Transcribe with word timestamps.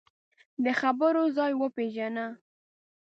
د 0.63 0.65
خبرو 0.79 1.23
ځای 1.37 1.51
وپېژنه 1.55 2.25